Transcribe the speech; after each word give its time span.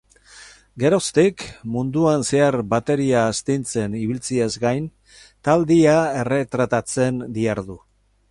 Geroztik, 0.83 1.43
munduan 1.75 2.25
zehar 2.29 2.57
bateria 2.71 3.27
astintzen 3.33 3.99
ibiltzeaz 3.99 4.49
gain, 4.65 4.89
taldea 5.49 5.95
erretratatzen 6.25 7.23
dihardu. 7.39 7.79